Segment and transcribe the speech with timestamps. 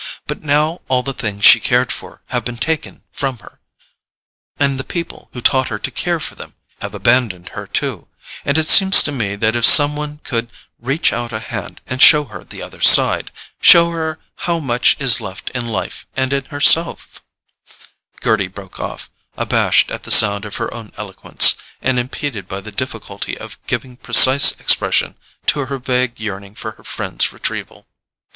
[0.25, 3.59] But now all the things she cared for have been taken from her,
[4.57, 8.07] and the people who taught her to care for them have abandoned her too;
[8.43, 12.01] and it seems to me that if some one could reach out a hand and
[12.01, 14.17] show her the other side—show her
[14.47, 17.21] how much is left in life and in herself——"
[18.23, 22.71] Gerty broke off, abashed at the sound of her own eloquence, and impeded by the
[22.71, 25.15] difficulty of giving precise expression
[25.45, 27.85] to her vague yearning for her friend's retrieval.